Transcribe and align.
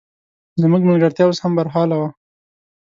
زموږ 0.61 0.81
ملګرتیا 0.89 1.23
اوس 1.27 1.39
هم 1.41 1.51
برحاله 1.57 1.95
وه. 1.99 2.09